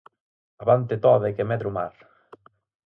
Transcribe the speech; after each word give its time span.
Avante 0.63 0.95
toda 1.05 1.25
e 1.29 1.35
que 1.35 1.47
medre 1.49 1.67
o 1.69 1.75
mar! 1.77 1.93